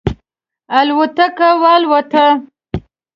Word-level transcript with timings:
الوتکه 0.79 1.49
والوته. 1.61 2.25